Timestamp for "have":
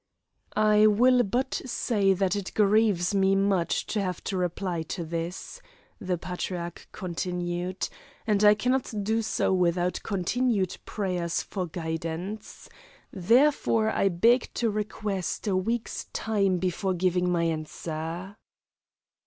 4.01-4.23